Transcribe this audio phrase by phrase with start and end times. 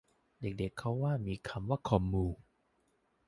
[0.41, 0.91] เด็กเด็กเค้า
[1.27, 2.25] มีคำว่าคอมมู